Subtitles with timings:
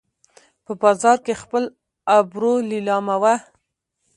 [0.65, 1.63] په بازار کې خپل
[2.17, 3.35] ابرو لیلامومه